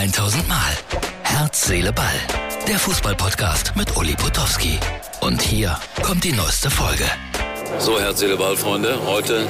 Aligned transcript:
1000 0.00 0.48
Mal. 0.48 0.72
Herz, 1.24 1.66
Seele, 1.66 1.92
Ball. 1.92 2.06
Der 2.66 2.78
Fußballpodcast 2.78 3.76
mit 3.76 3.94
Uli 3.98 4.14
Potowski. 4.14 4.78
Und 5.20 5.42
hier 5.42 5.76
kommt 6.02 6.24
die 6.24 6.32
neueste 6.32 6.70
Folge. 6.70 7.04
So, 7.78 8.00
Herz, 8.00 8.20
Seele, 8.20 8.38
Ball, 8.38 8.56
Freunde. 8.56 8.98
Heute 9.04 9.46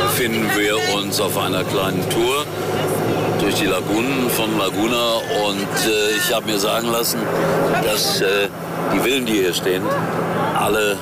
befinden 0.00 0.48
wir 0.56 0.76
uns 0.94 1.20
auf 1.20 1.36
einer 1.36 1.64
kleinen 1.64 2.08
Tour 2.08 2.46
durch 3.40 3.56
die 3.56 3.66
Lagunen 3.66 4.30
von 4.30 4.56
Laguna 4.58 5.14
und 5.48 5.76
äh, 5.84 6.16
ich 6.18 6.32
habe 6.32 6.46
mir 6.46 6.60
sagen 6.60 6.86
lassen, 6.86 7.18
dass 7.84 8.20
äh, 8.20 8.48
die 8.92 9.00
Villen, 9.00 9.26
die 9.26 9.34
hier 9.34 9.54
stehen, 9.54 9.82
alle 10.58 10.96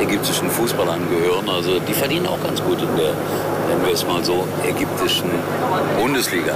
ägyptischen 0.00 0.50
Fußballern 0.50 1.08
gehören. 1.10 1.48
Also 1.48 1.80
die 1.80 1.92
verdienen 1.92 2.26
auch 2.26 2.42
ganz 2.42 2.62
gut 2.62 2.80
in 2.80 2.96
der, 2.96 3.12
nennen 3.68 3.84
wir 3.84 3.92
es 3.92 4.06
mal 4.06 4.24
so, 4.24 4.46
ägyptischen 4.64 5.30
Bundesliga. 5.98 6.54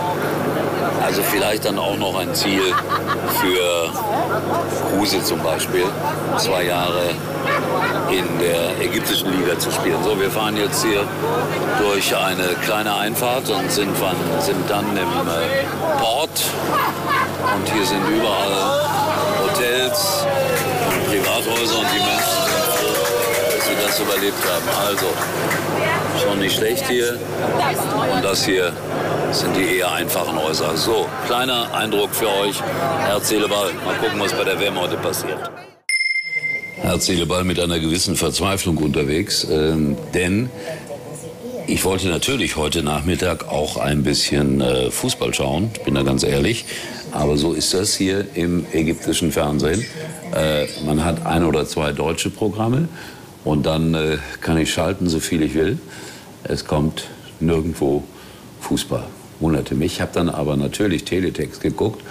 Also 1.04 1.22
vielleicht 1.22 1.64
dann 1.64 1.78
auch 1.78 1.96
noch 1.96 2.18
ein 2.18 2.34
Ziel 2.34 2.62
für 3.40 3.90
Kruse 4.90 5.22
zum 5.22 5.40
Beispiel, 5.42 5.84
zwei 6.38 6.64
Jahre 6.64 7.10
in 8.10 8.24
der 8.38 8.86
ägyptischen 8.86 9.30
Liga 9.30 9.58
zu 9.58 9.70
spielen. 9.70 10.02
So, 10.04 10.18
wir 10.18 10.30
fahren 10.30 10.56
jetzt 10.56 10.84
hier 10.84 11.04
durch 11.82 12.16
eine 12.16 12.54
kleine 12.64 12.94
Einfahrt 12.94 13.48
und 13.50 13.70
sind, 13.70 14.00
van, 14.00 14.16
sind 14.40 14.68
dann 14.68 14.86
im 14.96 14.98
äh, 14.98 16.00
Port. 16.00 16.30
Und 17.56 17.68
hier 17.72 17.84
sind 17.84 18.02
überall 18.08 18.80
Hotels 19.44 20.26
Privathäuser 21.12 21.78
und 21.78 21.86
die 21.92 21.98
Menschen 21.98 22.40
sind 22.48 22.64
froh, 22.72 22.96
dass 23.54 23.66
sie 23.66 23.74
das 23.84 24.00
überlebt 24.00 24.42
haben. 24.48 24.88
Also, 24.88 25.06
schon 26.24 26.38
nicht 26.38 26.56
schlecht 26.56 26.88
hier. 26.88 27.18
Und 28.16 28.24
das 28.24 28.46
hier 28.46 28.72
sind 29.30 29.54
die 29.54 29.76
eher 29.76 29.92
einfachen 29.92 30.42
Häuser. 30.42 30.74
So, 30.74 31.06
kleiner 31.26 31.74
Eindruck 31.74 32.14
für 32.14 32.28
euch. 32.28 32.56
Herz, 33.00 33.28
Seele, 33.28 33.46
Ball. 33.46 33.74
Mal 33.84 33.94
gucken, 33.96 34.20
was 34.20 34.32
bei 34.32 34.44
der 34.44 34.58
WM 34.58 34.80
heute 34.80 34.96
passiert. 34.96 35.50
Herz, 36.76 37.04
Seele, 37.04 37.26
Ball 37.26 37.44
mit 37.44 37.60
einer 37.60 37.78
gewissen 37.78 38.16
Verzweiflung 38.16 38.78
unterwegs, 38.78 39.46
ähm, 39.50 39.98
denn 40.14 40.48
ich 41.66 41.84
wollte 41.84 42.08
natürlich 42.08 42.56
heute 42.56 42.82
Nachmittag 42.82 43.48
auch 43.48 43.76
ein 43.76 44.02
bisschen 44.02 44.62
äh, 44.62 44.90
Fußball 44.90 45.34
schauen, 45.34 45.70
ich 45.74 45.82
bin 45.82 45.94
da 45.94 46.04
ganz 46.04 46.22
ehrlich. 46.22 46.64
Aber 47.12 47.36
so 47.36 47.52
ist 47.52 47.74
das 47.74 47.94
hier 47.94 48.26
im 48.34 48.64
ägyptischen 48.72 49.32
Fernsehen. 49.32 49.84
Äh, 50.34 50.66
man 50.86 51.04
hat 51.04 51.26
ein 51.26 51.44
oder 51.44 51.66
zwei 51.66 51.92
deutsche 51.92 52.30
Programme 52.30 52.88
und 53.44 53.66
dann 53.66 53.94
äh, 53.94 54.16
kann 54.40 54.56
ich 54.56 54.72
schalten, 54.72 55.08
so 55.08 55.20
viel 55.20 55.42
ich 55.42 55.54
will. 55.54 55.78
Es 56.44 56.64
kommt 56.64 57.08
nirgendwo 57.38 58.02
Fußball. 58.60 59.04
Wunderte 59.40 59.74
mich. 59.74 59.94
Ich 59.94 60.00
habe 60.00 60.12
dann 60.14 60.30
aber 60.30 60.56
natürlich 60.56 61.04
Teletext 61.04 61.60
geguckt 61.60 62.02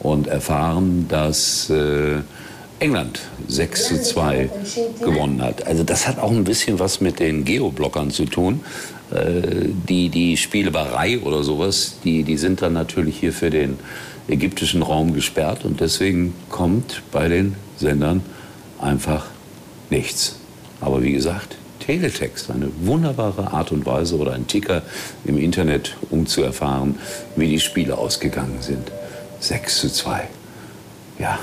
und 0.00 0.26
erfahren, 0.26 1.06
dass 1.08 1.70
äh, 1.70 2.18
England 2.80 3.20
6 3.48 3.88
zu 3.88 4.02
2 4.02 4.50
gewonnen 5.00 5.42
hat. 5.42 5.66
Also 5.66 5.84
das 5.84 6.08
hat 6.08 6.18
auch 6.18 6.30
ein 6.30 6.44
bisschen 6.44 6.78
was 6.78 7.00
mit 7.00 7.20
den 7.20 7.44
Geoblockern 7.44 8.10
zu 8.10 8.24
tun. 8.24 8.60
Äh, 9.12 9.68
die, 9.88 10.08
die 10.08 10.36
Spieleberei 10.36 11.20
oder 11.20 11.42
sowas, 11.42 11.96
die, 12.04 12.22
die 12.22 12.38
sind 12.38 12.62
dann 12.62 12.72
natürlich 12.72 13.18
hier 13.18 13.32
für 13.32 13.50
den 13.50 13.78
ägyptischen 14.28 14.82
Raum 14.82 15.12
gesperrt 15.12 15.64
und 15.64 15.80
deswegen 15.80 16.34
kommt 16.48 17.02
bei 17.12 17.28
den 17.28 17.54
Sendern 17.76 18.22
einfach 18.80 19.26
nichts. 19.90 20.36
Aber 20.80 21.02
wie 21.02 21.12
gesagt, 21.12 21.56
Teletext, 21.80 22.50
eine 22.50 22.70
wunderbare 22.80 23.52
Art 23.52 23.72
und 23.72 23.84
Weise 23.84 24.16
oder 24.16 24.32
ein 24.32 24.46
Ticker 24.46 24.82
im 25.24 25.38
Internet, 25.38 25.96
um 26.10 26.26
zu 26.26 26.42
erfahren, 26.42 26.98
wie 27.36 27.48
die 27.48 27.60
Spiele 27.60 27.98
ausgegangen 27.98 28.58
sind. 28.60 28.90
6 29.40 29.80
zu 29.80 29.92
2. 29.92 30.28
Ja, 31.18 31.38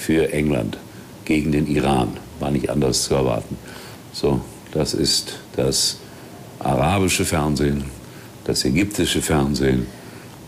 für 0.00 0.32
England 0.32 0.78
gegen 1.24 1.52
den 1.52 1.66
Iran. 1.66 2.16
War 2.40 2.50
nicht 2.50 2.70
anders 2.70 3.04
zu 3.04 3.14
erwarten. 3.14 3.56
So, 4.12 4.40
das 4.72 4.94
ist 4.94 5.38
das 5.56 5.98
arabische 6.58 7.24
Fernsehen, 7.24 7.84
das 8.44 8.64
ägyptische 8.64 9.20
Fernsehen 9.20 9.86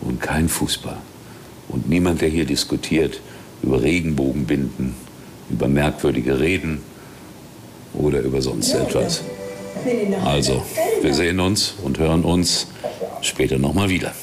und 0.01 0.19
kein 0.19 0.49
Fußball. 0.49 0.97
Und 1.69 1.87
niemand, 1.87 2.21
der 2.21 2.29
hier 2.29 2.45
diskutiert 2.45 3.21
über 3.61 3.81
Regenbogenbinden, 3.81 4.95
über 5.49 5.67
merkwürdige 5.67 6.39
Reden 6.39 6.81
oder 7.93 8.21
über 8.21 8.41
sonst 8.41 8.73
etwas. 8.73 9.21
Also, 10.25 10.63
wir 11.01 11.13
sehen 11.13 11.39
uns 11.39 11.75
und 11.83 11.99
hören 11.99 12.23
uns 12.23 12.67
später 13.21 13.57
nochmal 13.59 13.89
wieder. 13.89 14.13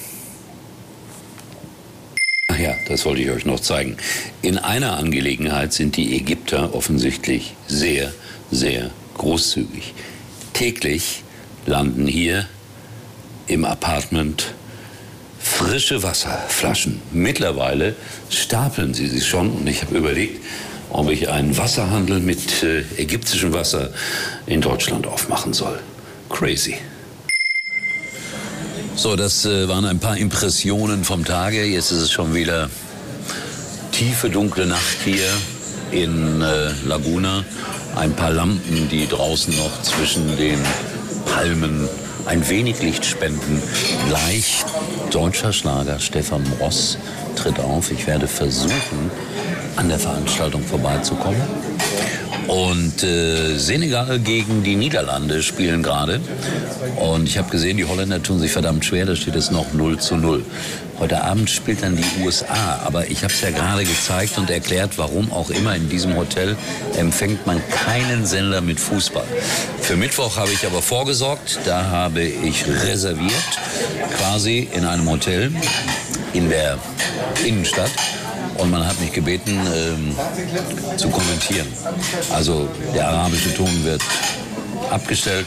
Ja, 2.60 2.74
das 2.88 3.06
wollte 3.06 3.22
ich 3.22 3.30
euch 3.30 3.46
noch 3.46 3.60
zeigen. 3.60 3.96
In 4.42 4.58
einer 4.58 4.98
Angelegenheit 4.98 5.72
sind 5.72 5.96
die 5.96 6.14
Ägypter 6.14 6.74
offensichtlich 6.74 7.54
sehr, 7.66 8.12
sehr 8.50 8.90
großzügig. 9.16 9.94
Täglich 10.52 11.22
landen 11.64 12.06
hier 12.06 12.46
im 13.46 13.64
Apartment 13.64 14.52
frische 15.38 16.02
Wasserflaschen. 16.02 17.00
Mittlerweile 17.12 17.96
stapeln 18.28 18.92
sie 18.92 19.06
sich 19.06 19.26
schon 19.26 19.50
und 19.50 19.66
ich 19.66 19.80
habe 19.80 19.96
überlegt, 19.96 20.44
ob 20.90 21.08
ich 21.08 21.30
einen 21.30 21.56
Wasserhandel 21.56 22.20
mit 22.20 22.62
äh, 22.62 22.82
ägyptischem 22.98 23.54
Wasser 23.54 23.90
in 24.46 24.60
Deutschland 24.60 25.06
aufmachen 25.06 25.54
soll. 25.54 25.78
Crazy. 26.28 26.76
So, 29.00 29.16
das 29.16 29.46
äh, 29.46 29.66
waren 29.66 29.86
ein 29.86 29.98
paar 29.98 30.18
Impressionen 30.18 31.04
vom 31.04 31.24
Tage. 31.24 31.64
Jetzt 31.64 31.90
ist 31.90 32.02
es 32.02 32.12
schon 32.12 32.34
wieder 32.34 32.68
tiefe, 33.92 34.28
dunkle 34.28 34.66
Nacht 34.66 34.98
hier 35.02 35.26
in 35.90 36.42
äh, 36.42 36.72
Laguna. 36.84 37.42
Ein 37.96 38.12
paar 38.12 38.30
Lampen, 38.30 38.90
die 38.90 39.08
draußen 39.08 39.56
noch 39.56 39.80
zwischen 39.80 40.36
den 40.36 40.58
Palmen 41.24 41.88
ein 42.26 42.46
wenig 42.50 42.82
Licht 42.82 43.06
spenden. 43.06 43.62
Gleich 44.06 44.66
deutscher 45.10 45.54
Schlager 45.54 45.98
Stefan 45.98 46.44
Ross 46.60 46.98
tritt 47.36 47.58
auf. 47.58 47.90
Ich 47.90 48.06
werde 48.06 48.28
versuchen, 48.28 49.10
an 49.76 49.88
der 49.88 49.98
Veranstaltung 49.98 50.62
vorbeizukommen. 50.62 51.40
Und 52.50 53.04
äh, 53.04 53.58
Senegal 53.58 54.18
gegen 54.18 54.64
die 54.64 54.74
Niederlande 54.74 55.40
spielen 55.40 55.84
gerade. 55.84 56.20
Und 56.96 57.28
ich 57.28 57.38
habe 57.38 57.48
gesehen, 57.48 57.76
die 57.76 57.84
Holländer 57.84 58.20
tun 58.20 58.40
sich 58.40 58.50
verdammt 58.50 58.84
schwer. 58.84 59.06
Da 59.06 59.14
steht 59.14 59.36
es 59.36 59.52
noch 59.52 59.72
0 59.72 60.00
zu 60.00 60.16
0. 60.16 60.44
Heute 60.98 61.22
Abend 61.22 61.48
spielt 61.48 61.84
dann 61.84 61.96
die 61.96 62.24
USA. 62.24 62.80
Aber 62.84 63.06
ich 63.06 63.22
habe 63.22 63.32
es 63.32 63.40
ja 63.40 63.50
gerade 63.52 63.84
gezeigt 63.84 64.36
und 64.36 64.50
erklärt, 64.50 64.98
warum 64.98 65.30
auch 65.30 65.50
immer 65.50 65.76
in 65.76 65.88
diesem 65.88 66.16
Hotel 66.16 66.56
empfängt 66.98 67.46
man 67.46 67.62
keinen 67.70 68.26
Sender 68.26 68.60
mit 68.60 68.80
Fußball. 68.80 69.26
Für 69.80 69.94
Mittwoch 69.94 70.36
habe 70.36 70.50
ich 70.50 70.66
aber 70.66 70.82
vorgesorgt. 70.82 71.60
Da 71.66 71.84
habe 71.84 72.22
ich 72.22 72.64
reserviert, 72.66 73.30
quasi 74.18 74.68
in 74.72 74.84
einem 74.84 75.08
Hotel 75.08 75.52
in 76.32 76.48
der 76.48 76.78
Innenstadt 77.44 77.92
und 78.60 78.70
man 78.70 78.86
hat 78.86 79.00
mich 79.00 79.12
gebeten 79.12 79.58
ähm, 79.74 80.14
zu 80.96 81.08
kommentieren. 81.08 81.66
Also 82.32 82.68
der 82.94 83.08
arabische 83.08 83.54
Ton 83.54 83.84
wird 83.84 84.02
abgestellt 84.90 85.46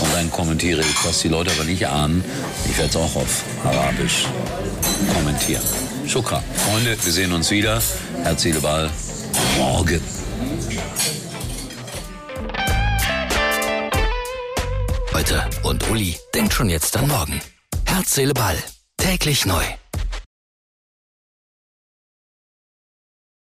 und 0.00 0.14
dann 0.14 0.30
kommentiere 0.30 0.80
ich, 0.80 1.04
was 1.04 1.20
die 1.20 1.28
Leute 1.28 1.50
aber 1.52 1.64
nicht 1.64 1.86
ahnen. 1.86 2.24
Ich 2.68 2.76
werde 2.78 2.90
es 2.90 2.96
auch 2.96 3.16
auf 3.16 3.42
Arabisch 3.64 4.26
kommentieren. 5.14 5.62
Shukra. 6.06 6.42
Freunde, 6.68 6.96
wir 7.02 7.12
sehen 7.12 7.32
uns 7.32 7.50
wieder. 7.50 7.82
Herz, 8.22 8.46
Ball. 8.60 8.90
Morgen. 9.58 10.00
Heute 15.14 15.44
und 15.62 15.88
Uli 15.90 16.16
denkt 16.34 16.54
schon 16.54 16.68
jetzt 16.68 16.96
an 16.96 17.08
morgen. 17.08 17.40
Herz, 17.84 18.18
Ball. 18.34 18.56
Täglich 18.96 19.46
neu. 19.46 19.64